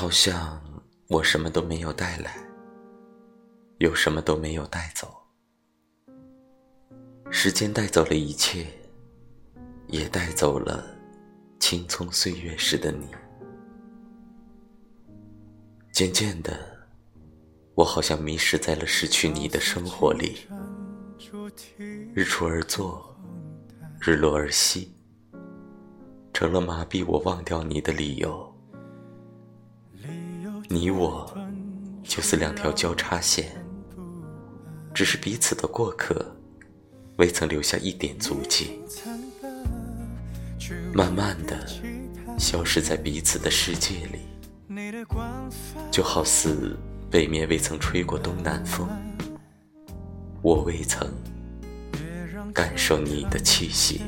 [0.00, 0.62] 好像
[1.08, 2.36] 我什么都没有带来，
[3.78, 5.12] 又什么都没有带走。
[7.32, 8.64] 时间带走了一切，
[9.88, 10.86] 也带走了
[11.58, 13.08] 青葱岁月时的你。
[15.90, 16.56] 渐渐的，
[17.74, 20.46] 我好像迷失在了失去你的生活里。
[22.14, 23.16] 日出而作，
[24.00, 24.94] 日落而息，
[26.32, 28.54] 成了麻痹我忘掉你的理由。
[30.70, 31.26] 你我
[32.04, 33.50] 就是两条交叉线，
[34.92, 36.36] 只是彼此的过客，
[37.16, 38.78] 未曾留下一点足迹，
[40.92, 41.66] 慢慢的
[42.38, 45.06] 消失在彼此的世界里，
[45.90, 46.76] 就好似
[47.10, 48.86] 北面未曾吹过东南风。
[50.42, 51.10] 我未曾
[52.52, 54.02] 感受你的气息。